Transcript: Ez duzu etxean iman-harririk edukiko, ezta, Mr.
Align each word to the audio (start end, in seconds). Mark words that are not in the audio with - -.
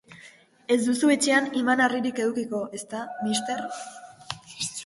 Ez 0.75 0.77
duzu 0.85 1.11
etxean 1.15 1.51
iman-harririk 1.61 2.23
edukiko, 2.25 2.65
ezta, 2.81 3.05
Mr. 3.29 3.65